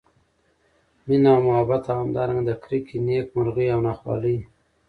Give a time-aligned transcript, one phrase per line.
[1.07, 4.37] مېنه او محبت او همدا رنګه د کرکي، نیک مرغۍ او نا خوالۍ